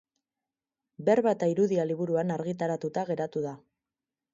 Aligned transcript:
Berba 1.11 1.35
eta 1.37 1.51
irudia 1.53 1.85
liburuan 1.91 2.37
argitaratuta 2.41 3.09
geratu 3.15 3.49
da. 3.51 3.59